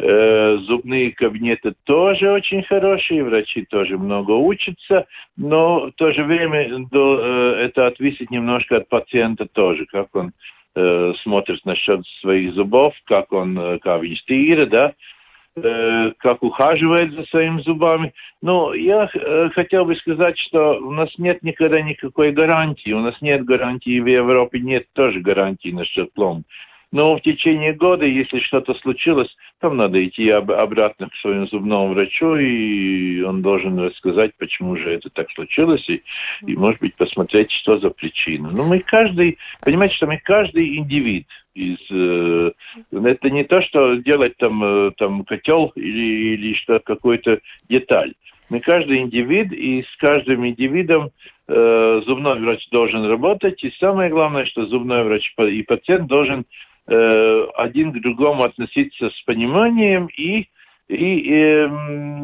[0.00, 5.06] Э, зубные кабинеты тоже очень хорошие, врачи тоже много учатся,
[5.36, 10.32] но в то же время э, это отвисит немножко от пациента тоже, как он
[10.76, 14.94] э, смотрит насчет своих зубов, как он, как инстира, да,
[15.62, 18.12] Э, как ухаживает за своими зубами.
[18.42, 19.08] Но я
[19.54, 22.92] хотел бы сказать, что у нас нет никогда никакой гарантии.
[22.92, 26.46] У нас нет гарантии в Европе, нет тоже гарантии насчет пломб.
[26.90, 29.28] Но в течение года, если что-то случилось,
[29.60, 34.90] там надо идти об, обратно к своему зубному врачу, и он должен рассказать, почему же
[34.90, 36.02] это так случилось, и,
[36.46, 38.50] и может быть, посмотреть, что за причина.
[38.54, 41.78] Но мы каждый, понимаете, что мы каждый индивид из...
[41.90, 42.52] Э,
[42.92, 48.14] это не то, что делать там, э, там котел или, или что какой-то деталь.
[48.48, 51.10] Мы каждый индивид, и с каждым индивидом
[51.48, 53.62] э, зубной врач должен работать.
[53.62, 56.46] И самое главное, что зубной врач и пациент должен
[56.90, 60.46] Э, один к другому относиться с пониманием и
[60.88, 61.68] и э,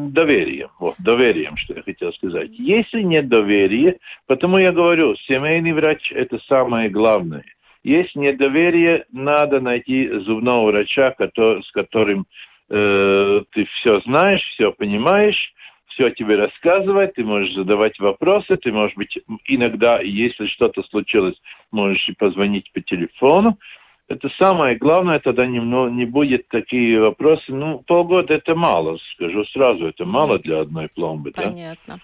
[0.09, 0.69] доверием.
[0.79, 2.49] Вот, доверием, что я хотел сказать.
[2.57, 7.43] Если нет доверия, потому я говорю, семейный врач– это самое главное.
[7.83, 12.25] Если нет доверия, надо найти зубного врача, который, с которым
[12.71, 15.53] э, ты все знаешь, все понимаешь,
[15.89, 21.35] все тебе рассказывать, ты можешь задавать вопросы, ты можешь быть иногда, если что-то случилось,
[21.71, 23.59] можешь и позвонить по телефону,
[24.07, 27.43] это самое главное, тогда не, не будет такие вопросы.
[27.47, 31.31] Ну, полгода это мало, скажу сразу, это мало для одной пломбы.
[31.31, 31.99] Понятно.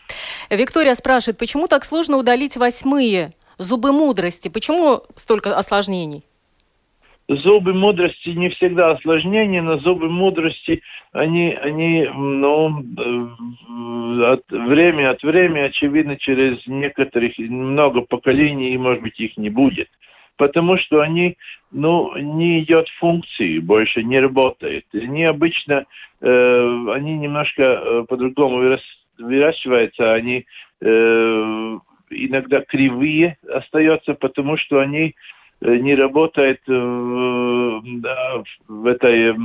[0.50, 0.56] Да?
[0.56, 4.50] Виктория спрашивает, почему так сложно удалить восьмые зубы мудрости?
[4.50, 6.24] Почему столько осложнений?
[7.28, 10.82] Зубы мудрости не всегда осложнения, но зубы мудрости,
[11.14, 19.20] они, они ну, э, от, время от времени, очевидно, через некоторых, много поколений, может быть,
[19.20, 19.88] их не будет
[20.42, 21.38] потому что они,
[21.72, 24.86] ну, не идет функции, больше не работает.
[24.92, 25.86] Они обычно,
[26.20, 28.76] э, они немножко э, по-другому
[29.20, 30.48] выращиваются, они
[30.82, 31.78] э,
[32.10, 35.14] иногда кривые остаются, потому что они
[35.62, 39.36] э, не работают э, да, в этой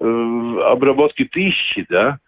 [0.00, 2.18] э, обработке пищи, да,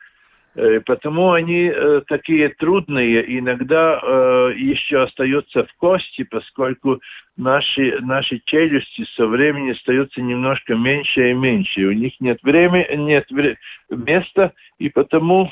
[0.55, 7.01] потому они э, такие трудные, иногда э, еще остаются в кости, поскольку
[7.37, 11.87] наши, наши челюсти со временем остаются немножко меньше и меньше.
[11.87, 13.27] У них нет времени, нет
[13.89, 15.51] места, и потому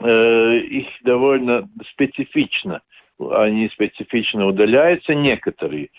[0.00, 2.80] э, их довольно специфично.
[3.18, 5.90] Они специфично удаляются, некоторые.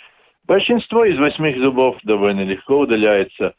[0.47, 3.54] Большинство из восьми зубов довольно легко удаляется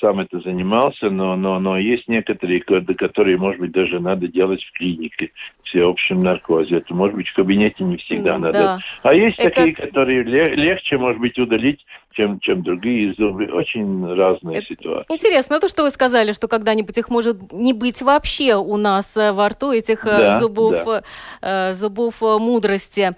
[0.00, 4.72] сам это занимался, но, но, но есть некоторые, которые, может быть, даже надо делать в
[4.72, 5.30] клинике,
[5.64, 6.76] всеобщем наркозе.
[6.76, 8.52] Это, может быть, в кабинете не всегда mm, надо.
[8.52, 8.78] Да.
[9.02, 9.50] А есть это...
[9.50, 13.46] такие, которые легче, может быть, удалить, чем, чем другие зубы.
[13.46, 14.66] Очень разные это...
[14.66, 15.12] ситуации.
[15.12, 19.32] Интересно то, что вы сказали, что когда-нибудь их может не быть вообще у нас э,
[19.32, 21.02] во рту, этих э, да, зубов, да.
[21.42, 23.12] Э, зубов мудрости.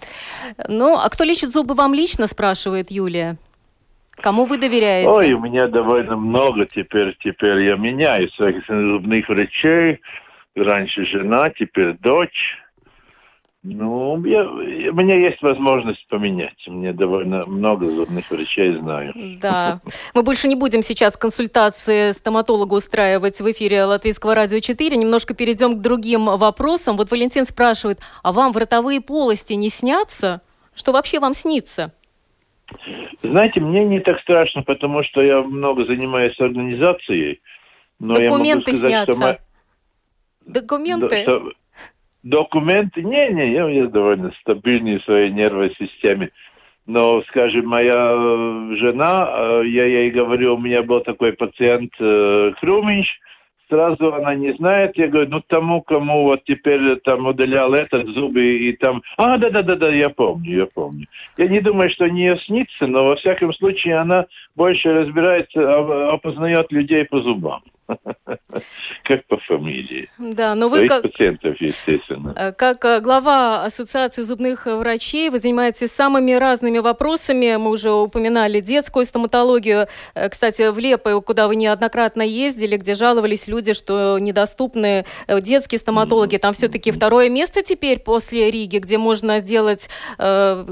[0.69, 3.37] Ну, а кто лечит зубы вам лично, спрашивает Юлия?
[4.17, 5.09] Кому вы доверяете?
[5.09, 10.01] Ой, у меня довольно много теперь, теперь я меняю своих зубных врачей.
[10.55, 12.57] Раньше жена, теперь дочь.
[13.69, 16.57] Ну, я, у меня есть возможность поменять.
[16.69, 19.13] Мне довольно много зубных врачей знаю.
[19.41, 19.81] Да.
[20.15, 24.97] Мы больше не будем сейчас консультации стоматолога устраивать в эфире Латвийского радио 4.
[24.97, 26.97] Немножко перейдем к другим вопросам.
[26.97, 30.43] Вот Валентин спрашивает, а вам в ротовые полости не снятся?
[30.73, 31.93] Что вообще вам снится?
[33.21, 37.41] Знаете, мне не так страшно, потому что я много занимаюсь организацией.
[37.99, 39.13] Но Документы я могу сказать, снятся.
[39.13, 39.39] Что мы...
[40.53, 41.23] Документы?
[41.23, 41.53] Что
[42.27, 46.31] документы, не, не, я, я довольно стабильный в своей нервной системе.
[46.87, 52.53] Но, скажем, моя э, жена, э, я ей говорю, у меня был такой пациент э,
[52.61, 53.07] Хруминч,
[53.69, 58.43] сразу она не знает, я говорю, ну тому, кому вот теперь там удалял этот зубы
[58.43, 61.07] и там, а, да-да-да-да, я помню, я помню.
[61.37, 67.05] Я не думаю, что не снится, но во всяком случае она больше разбирается, опознает людей
[67.05, 67.63] по зубам.
[69.05, 70.09] Как по фамилии.
[70.19, 71.03] Да, но вы как...
[71.03, 72.35] пациентов, естественно.
[72.37, 77.57] Э, как э, глава Ассоциации зубных врачей, вы занимаетесь самыми разными вопросами.
[77.57, 79.87] Мы уже упоминали детскую стоматологию.
[80.15, 86.37] Э, кстати, в Лепо, куда вы неоднократно ездили, где жаловались люди, что недоступны детские стоматологи.
[86.37, 90.67] Там все-таки второе место теперь после Риги, где можно сделать, э,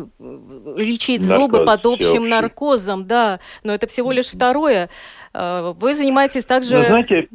[0.76, 3.06] лечить Наркоз, зубы под общим наркозом.
[3.06, 4.88] Да, но это всего лишь второе.
[5.34, 6.78] Э, вы занимаетесь также...
[6.78, 7.28] Ну, знаете,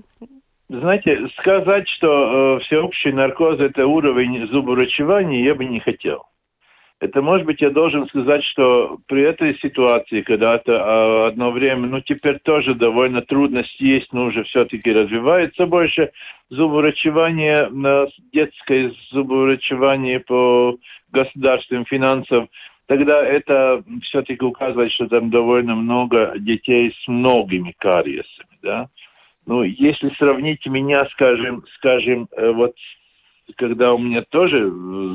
[0.69, 6.23] знаете, сказать, что э, всеобщий наркоз– это уровень зубоврачевания, я бы не хотел.
[7.01, 11.87] Это, может быть, я должен сказать, что при этой ситуации, когда это э, одно время,
[11.87, 16.11] ну, теперь тоже довольно трудно съесть, но уже все-таки развивается больше
[16.49, 20.77] зубоврачевание, на детское зубоврачевание по
[21.11, 22.49] государственным финансам–
[22.89, 28.89] тогда это все-таки указывает, что там довольно много детей с многими кариесами, да.
[29.45, 32.73] Ну, если сравнить меня, скажем, скажем, э, вот
[33.57, 34.67] когда у меня тоже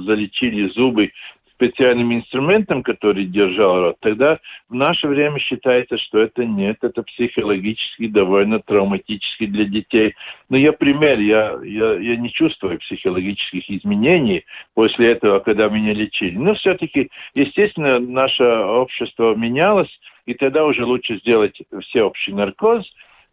[0.06, 1.10] залечили зубы
[1.56, 4.38] специальным инструментом, который держал рот, тогда
[4.68, 10.14] в наше время считается, что это нет, это психологически довольно травматически для детей.
[10.48, 14.44] Но я пример, я, я, я не чувствую психологических изменений
[14.74, 16.36] после этого, когда меня лечили.
[16.36, 19.90] Но все-таки, естественно, наше общество менялось,
[20.26, 22.84] и тогда уже лучше сделать всеобщий наркоз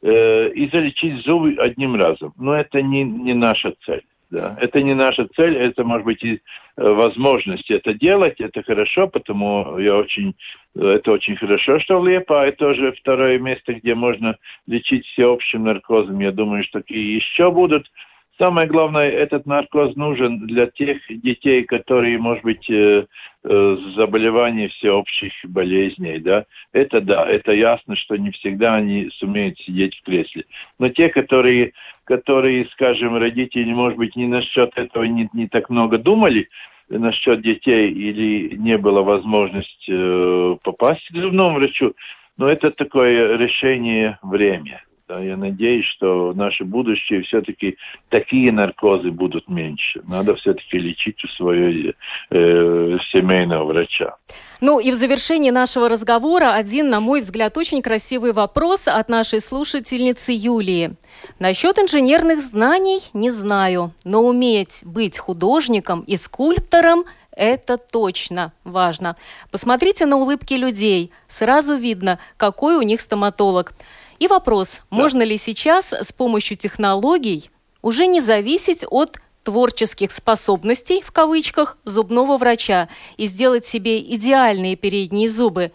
[0.03, 2.33] э, и залечить зубы одним разом.
[2.37, 4.03] Но это не, не наша цель.
[4.31, 4.55] Да.
[4.61, 6.39] Это не наша цель, это может быть и э,
[6.77, 10.35] возможность это делать, это хорошо, потому я очень,
[10.73, 16.17] это очень хорошо, что Лепа, это тоже второе место, где можно лечить всеобщим наркозом.
[16.19, 17.91] Я думаю, что такие еще будут.
[18.37, 23.05] Самое главное, этот наркоз нужен для тех детей, которые, может быть, э,
[23.43, 26.45] э, заболевания всеобщих болезней, да.
[26.71, 30.45] Это да, это ясно, что не всегда они сумеют сидеть в кресле.
[30.79, 31.73] Но те, которые,
[32.05, 36.47] которые, скажем, родители, может быть, не насчет этого не, не так много думали,
[36.89, 41.93] насчет детей или не было возможности э, попасть к зубному врачу,
[42.37, 44.81] но это такое решение время.
[45.19, 47.77] Я надеюсь, что наше будущее все-таки
[48.09, 50.01] такие наркозы будут меньше.
[50.07, 51.93] Надо все-таки лечить у своего
[52.29, 54.15] э, семейного врача.
[54.61, 59.41] Ну и в завершении нашего разговора один, на мой взгляд, очень красивый вопрос от нашей
[59.41, 60.91] слушательницы Юлии.
[61.39, 67.05] Насчет инженерных знаний не знаю, но уметь быть художником и скульптором–
[67.35, 69.15] это точно важно.
[69.51, 73.73] Посмотрите на улыбки людей, сразу видно, какой у них стоматолог–
[74.21, 74.97] и вопрос, да.
[74.97, 77.49] можно ли сейчас с помощью технологий
[77.81, 85.27] уже не зависеть от творческих способностей, в кавычках, зубного врача и сделать себе идеальные передние
[85.27, 85.71] зубы?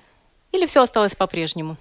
[0.53, 1.77] Или все осталось по-прежнему?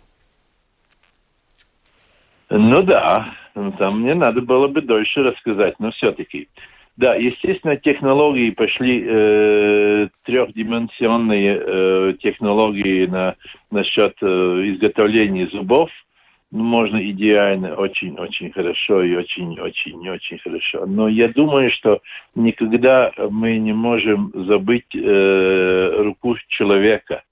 [2.50, 3.36] Ну да,
[3.78, 6.50] там мне надо было бы дольше рассказать, но все-таки.
[6.98, 13.36] Да, естественно, технологии пошли э, трехдименsionные э, технологии на
[13.70, 16.05] насчет э, изготовления зубов– ну,
[16.52, 20.86] можно идеально, очень-очень хорошо и очень-очень-очень хорошо.
[20.86, 22.02] Но я думаю, что
[22.36, 27.24] никогда мы не можем забыть э, руку человека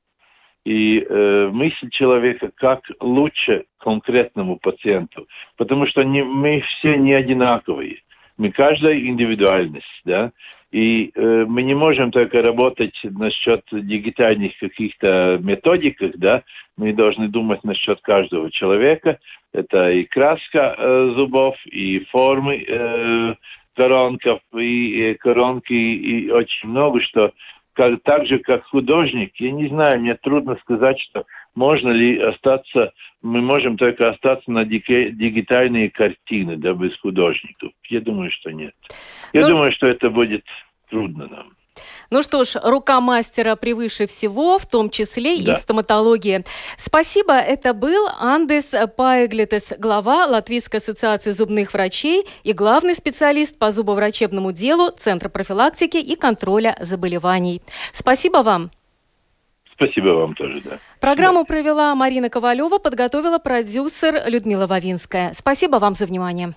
[0.66, 5.28] и э, мысль человека, как лучше конкретному пациенту.
[5.58, 8.02] Потому что не, мы все не одинаковые.
[8.38, 10.32] Мы каждая индивидуальность, да.
[10.74, 16.42] И э, мы не можем только работать насчет дигитальных каких-то методиках, да,
[16.78, 19.20] мы должны думать насчет каждого человека.
[19.54, 23.36] Это и краска э, зубов, и формы э,
[23.76, 27.32] коронков, и, и коронки, и очень много что.
[27.74, 31.26] как, так же, как художник, я не знаю, мне трудно сказать, что
[31.56, 37.72] можно ли остаться, мы можем только остаться на дигитальные картины, да, без художников.
[37.90, 38.74] Я думаю, что нет.
[39.34, 39.50] Я ну...
[39.50, 40.44] думаю, что это будет
[40.90, 41.54] трудно нам.
[42.10, 45.54] Ну что ж, рука мастера превыше всего, в том числе да.
[45.54, 46.44] и в стоматологии.
[46.78, 54.52] Спасибо, это был Андес Паеглитес, глава Латвийской ассоциации зубных врачей и главный специалист по зубоврачебному
[54.52, 57.62] делу Центра профилактики и контроля заболеваний.
[57.92, 58.70] Спасибо вам.
[59.76, 60.80] Спасибо вам тоже, да.
[61.00, 61.46] Программу да.
[61.46, 65.34] провела Марина Ковалева, подготовила продюсер Людмила Вавинская.
[65.34, 66.54] Спасибо вам за внимание.